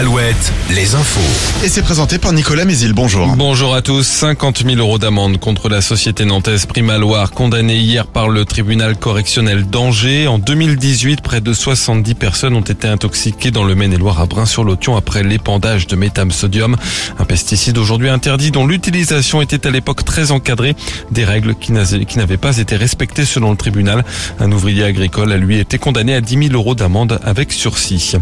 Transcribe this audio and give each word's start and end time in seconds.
Alouette, 0.00 0.50
les 0.74 0.94
infos. 0.94 1.20
Et 1.62 1.68
c'est 1.68 1.82
présenté 1.82 2.16
par 2.16 2.32
Nicolas 2.32 2.64
Mézil. 2.64 2.94
Bonjour. 2.94 3.36
Bonjour 3.36 3.74
à 3.74 3.82
tous. 3.82 4.02
50 4.02 4.64
000 4.64 4.76
euros 4.76 4.96
d'amende 4.96 5.38
contre 5.38 5.68
la 5.68 5.82
société 5.82 6.24
nantaise 6.24 6.64
Primaloire, 6.64 7.32
condamnée 7.32 7.76
hier 7.76 8.06
par 8.06 8.30
le 8.30 8.46
tribunal 8.46 8.96
correctionnel 8.96 9.66
d'Angers. 9.66 10.26
En 10.26 10.38
2018, 10.38 11.20
près 11.20 11.42
de 11.42 11.52
70 11.52 12.14
personnes 12.14 12.56
ont 12.56 12.62
été 12.62 12.88
intoxiquées 12.88 13.50
dans 13.50 13.62
le 13.62 13.74
Maine-et-Loire 13.74 14.22
à 14.22 14.24
Brin-sur-Lotion 14.24 14.96
après 14.96 15.22
l'épandage 15.22 15.86
de 15.86 15.96
métam-sodium, 15.96 16.78
un 17.18 17.24
pesticide 17.26 17.76
aujourd'hui 17.76 18.08
interdit 18.08 18.52
dont 18.52 18.66
l'utilisation 18.66 19.42
était 19.42 19.66
à 19.66 19.70
l'époque 19.70 20.06
très 20.06 20.30
encadrée, 20.30 20.76
des 21.10 21.26
règles 21.26 21.54
qui 21.56 21.72
n'avaient 21.72 22.38
pas 22.38 22.56
été 22.56 22.74
respectées 22.74 23.26
selon 23.26 23.50
le 23.50 23.58
tribunal. 23.58 24.02
Un 24.38 24.50
ouvrier 24.50 24.84
agricole 24.84 25.30
a 25.30 25.36
lui 25.36 25.58
été 25.58 25.76
condamné 25.76 26.14
à 26.14 26.22
10 26.22 26.48
000 26.48 26.54
euros 26.54 26.74
d'amende 26.74 27.20
avec 27.22 27.52
sursis. 27.52 28.14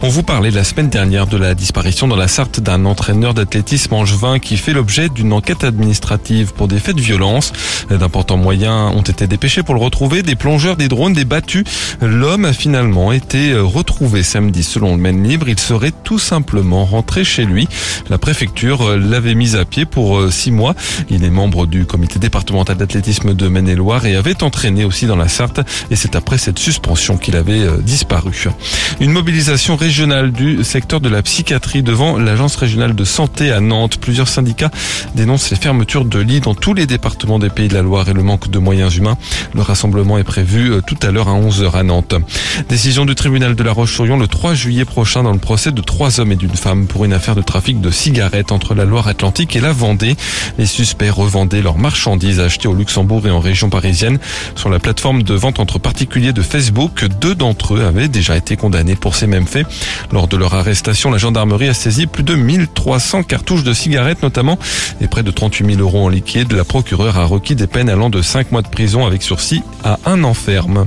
On 0.00 0.08
vous 0.08 0.22
parlait 0.22 0.50
la 0.50 0.64
semaine 0.64 0.88
dernière 0.88 1.25
de 1.30 1.36
la 1.36 1.54
disparition 1.54 2.08
dans 2.08 2.16
la 2.16 2.28
Sarthe 2.28 2.60
d'un 2.60 2.84
entraîneur 2.84 3.34
d'athlétisme 3.34 3.94
angevin 3.94 4.38
qui 4.38 4.56
fait 4.56 4.72
l'objet 4.72 5.08
d'une 5.08 5.32
enquête 5.32 5.64
administrative 5.64 6.52
pour 6.54 6.68
des 6.68 6.78
faits 6.78 6.96
de 6.96 7.00
violence. 7.00 7.52
D'importants 7.90 8.36
moyens 8.36 8.92
ont 8.94 9.02
été 9.02 9.26
dépêchés 9.26 9.62
pour 9.62 9.74
le 9.74 9.80
retrouver, 9.80 10.22
des 10.22 10.36
plongeurs, 10.36 10.76
des 10.76 10.88
drones, 10.88 11.12
des 11.12 11.24
battus. 11.24 11.64
L'homme 12.00 12.44
a 12.44 12.52
finalement 12.52 13.12
été 13.12 13.54
retrouvé 13.54 14.22
samedi 14.22 14.62
selon 14.62 14.96
le 14.96 15.00
Maine 15.00 15.26
Libre. 15.26 15.48
Il 15.48 15.58
serait 15.58 15.92
tout 16.04 16.18
simplement 16.18 16.84
rentré 16.84 17.24
chez 17.24 17.44
lui. 17.44 17.68
La 18.08 18.18
préfecture 18.18 18.96
l'avait 18.96 19.34
mis 19.34 19.56
à 19.56 19.64
pied 19.64 19.84
pour 19.84 20.32
six 20.32 20.50
mois. 20.50 20.74
Il 21.10 21.24
est 21.24 21.30
membre 21.30 21.66
du 21.66 21.86
comité 21.86 22.18
départemental 22.18 22.76
d'athlétisme 22.76 23.34
de 23.34 23.48
Maine-et-Loire 23.48 24.06
et 24.06 24.16
avait 24.16 24.42
entraîné 24.42 24.84
aussi 24.84 25.06
dans 25.06 25.16
la 25.16 25.28
Sarthe. 25.28 25.60
Et 25.90 25.96
c'est 25.96 26.16
après 26.16 26.38
cette 26.38 26.58
suspension 26.58 27.16
qu'il 27.16 27.36
avait 27.36 27.66
disparu. 27.82 28.48
Une 29.00 29.12
mobilisation 29.12 29.76
régionale 29.76 30.32
du 30.32 30.62
secteur 30.64 31.00
de 31.00 31.08
la 31.08 31.15
psychiatrie 31.22 31.82
devant 31.82 32.18
l'agence 32.18 32.56
régionale 32.56 32.94
de 32.94 33.04
santé 33.04 33.52
à 33.52 33.60
Nantes. 33.60 33.98
Plusieurs 33.98 34.28
syndicats 34.28 34.70
dénoncent 35.14 35.50
les 35.50 35.56
fermetures 35.56 36.04
de 36.04 36.18
lits 36.18 36.40
dans 36.40 36.54
tous 36.54 36.74
les 36.74 36.86
départements 36.86 37.38
des 37.38 37.50
Pays 37.50 37.68
de 37.68 37.74
la 37.74 37.82
Loire 37.82 38.08
et 38.08 38.12
le 38.12 38.22
manque 38.22 38.50
de 38.50 38.58
moyens 38.58 38.96
humains. 38.96 39.16
Le 39.54 39.62
rassemblement 39.62 40.18
est 40.18 40.24
prévu 40.24 40.72
euh, 40.72 40.80
tout 40.80 40.96
à 41.02 41.10
l'heure 41.10 41.28
à 41.28 41.40
11h 41.40 41.72
à 41.72 41.82
Nantes. 41.82 42.14
Décision 42.68 43.04
du 43.04 43.14
tribunal 43.14 43.54
de 43.54 43.62
la 43.62 43.72
Roche-sur-Yon 43.72 44.18
le 44.18 44.26
3 44.26 44.54
juillet 44.54 44.84
prochain 44.84 45.22
dans 45.22 45.32
le 45.32 45.38
procès 45.38 45.72
de 45.72 45.80
trois 45.80 46.20
hommes 46.20 46.32
et 46.32 46.36
d'une 46.36 46.56
femme 46.56 46.86
pour 46.86 47.04
une 47.04 47.12
affaire 47.12 47.34
de 47.34 47.42
trafic 47.42 47.80
de 47.80 47.90
cigarettes 47.90 48.52
entre 48.52 48.74
la 48.74 48.84
Loire-Atlantique 48.84 49.56
et 49.56 49.60
la 49.60 49.72
Vendée. 49.72 50.16
Les 50.58 50.66
suspects 50.66 51.10
revendaient 51.10 51.62
leurs 51.62 51.78
marchandises 51.78 52.40
achetées 52.40 52.68
au 52.68 52.74
Luxembourg 52.74 53.26
et 53.26 53.30
en 53.30 53.40
région 53.40 53.70
parisienne 53.70 54.18
sur 54.54 54.68
la 54.68 54.78
plateforme 54.78 55.22
de 55.22 55.34
vente 55.34 55.60
entre 55.60 55.78
particuliers 55.78 56.32
de 56.32 56.42
Facebook. 56.42 57.04
Deux 57.20 57.34
d'entre 57.34 57.74
eux 57.74 57.84
avaient 57.84 58.08
déjà 58.08 58.36
été 58.36 58.56
condamnés 58.56 58.96
pour 58.96 59.14
ces 59.14 59.26
mêmes 59.26 59.46
faits. 59.46 59.66
Lors 60.12 60.28
de 60.28 60.36
leur 60.36 60.54
arrestation, 60.54 61.05
la 61.10 61.18
gendarmerie 61.18 61.68
a 61.68 61.74
saisi 61.74 62.06
plus 62.06 62.22
de 62.22 62.34
1300 62.34 63.22
cartouches 63.22 63.64
de 63.64 63.72
cigarettes 63.72 64.22
notamment 64.22 64.58
et 65.00 65.06
près 65.06 65.22
de 65.22 65.30
38 65.30 65.74
000 65.74 65.80
euros 65.80 66.04
en 66.04 66.08
liquide. 66.08 66.52
La 66.52 66.64
procureure 66.64 67.18
a 67.18 67.24
requis 67.24 67.54
des 67.54 67.66
peines 67.66 67.88
allant 67.88 68.10
de 68.10 68.22
5 68.22 68.52
mois 68.52 68.62
de 68.62 68.68
prison 68.68 69.06
avec 69.06 69.22
sursis 69.22 69.62
à 69.84 69.98
un 70.06 70.24
an 70.24 70.34
ferme. 70.34 70.86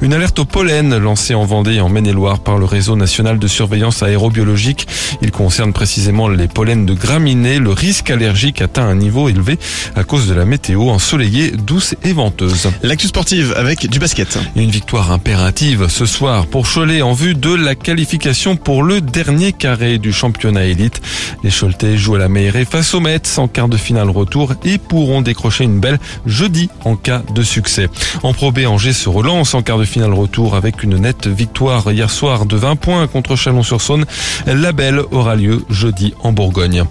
Une 0.00 0.12
alerte 0.12 0.38
au 0.38 0.44
pollen 0.44 0.96
lancée 0.96 1.34
en 1.34 1.44
Vendée 1.44 1.74
et 1.74 1.80
en 1.80 1.88
Maine-et-Loire 1.88 2.40
par 2.40 2.58
le 2.58 2.64
réseau 2.64 2.96
national 2.96 3.38
de 3.38 3.46
surveillance 3.46 4.02
aérobiologique. 4.02 4.86
Il 5.22 5.30
concerne 5.30 5.72
précisément 5.72 6.28
les 6.28 6.48
pollens 6.48 6.84
de 6.84 6.94
graminées. 6.94 7.58
Le 7.58 7.70
risque 7.70 8.10
allergique 8.10 8.62
atteint 8.62 8.86
un 8.86 8.94
niveau 8.94 9.28
élevé 9.28 9.58
à 9.96 10.04
cause 10.04 10.28
de 10.28 10.34
la 10.34 10.44
météo 10.44 10.90
ensoleillée, 10.90 11.50
douce 11.50 11.94
et 12.04 12.12
venteuse. 12.12 12.70
L'actu 12.82 13.08
sportive 13.08 13.54
avec 13.56 13.88
du 13.88 13.98
basket. 13.98 14.38
Une 14.56 14.70
victoire 14.70 15.10
impérative 15.12 15.88
ce 15.88 16.06
soir 16.06 16.46
pour 16.46 16.66
Cholet 16.72 17.02
en 17.02 17.12
vue 17.12 17.34
de 17.34 17.54
la 17.54 17.74
qualification 17.74 18.56
pour 18.56 18.82
le 18.82 19.00
dernier 19.00 19.52
carré 19.58 19.98
du 19.98 20.12
championnat 20.12 20.64
élite. 20.64 21.02
Les 21.42 21.50
Choletais 21.50 21.98
jouent 21.98 22.14
à 22.14 22.18
la 22.18 22.28
Meilleray 22.28 22.64
face 22.64 22.94
au 22.94 23.00
Metz 23.00 23.38
en 23.38 23.48
quart 23.48 23.68
de 23.68 23.76
finale 23.76 24.08
retour 24.08 24.54
et 24.64 24.78
pourront 24.78 25.20
décrocher 25.20 25.64
une 25.64 25.80
belle 25.80 25.98
jeudi 26.26 26.70
en 26.84 26.96
cas 26.96 27.22
de 27.34 27.42
succès. 27.42 27.88
En 28.22 28.32
Pro 28.32 28.52
B, 28.52 28.60
Angers 28.66 28.92
se 28.92 29.08
relance 29.08 29.54
en 29.54 29.62
quart 29.62 29.78
de 29.78 29.84
finale 29.84 30.14
retour 30.14 30.54
avec 30.54 30.82
une 30.82 30.96
nette 30.96 31.26
victoire 31.26 31.90
hier 31.92 32.10
soir 32.10 32.46
de 32.46 32.56
20 32.56 32.76
points 32.76 33.06
contre 33.06 33.36
Chalon-sur-Saône. 33.36 34.06
La 34.46 34.72
belle 34.72 35.02
aura 35.10 35.34
lieu 35.34 35.64
jeudi 35.68 36.14
en 36.22 36.32
Bourgogne. 36.32 36.84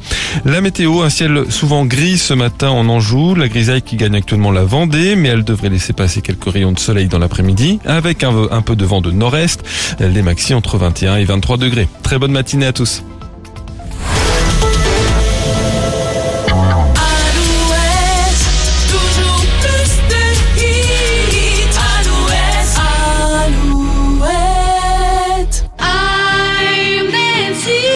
La 0.45 0.61
météo, 0.61 1.01
un 1.01 1.09
ciel 1.09 1.45
souvent 1.50 1.85
gris 1.85 2.17
ce 2.17 2.33
matin 2.33 2.69
en 2.69 2.89
Anjou, 2.89 3.33
la 3.33 3.47
grisaille 3.47 3.81
qui 3.81 3.95
gagne 3.95 4.16
actuellement 4.16 4.51
la 4.51 4.66
Vendée, 4.66 5.16
mais 5.16 5.29
elle 5.29 5.44
devrait 5.44 5.69
laisser 5.69 5.94
passer 5.94 6.22
quelques 6.22 6.51
rayons 6.51 6.73
de 6.73 6.79
soleil 6.79 7.07
dans 7.07 7.19
l'après-midi 7.19 7.79
avec 7.85 8.23
un, 8.23 8.33
un 8.51 8.61
peu 8.61 8.75
de 8.75 8.85
vent 8.85 9.01
de 9.01 9.11
nord-est. 9.11 9.63
Les 10.00 10.22
maxi 10.22 10.53
entre 10.53 10.77
21 10.77 11.16
et 11.17 11.23
23 11.23 11.57
degrés. 11.57 11.88
Très 12.03 12.19
bonne 12.19 12.31
à 12.66 12.73
tous. 12.73 13.03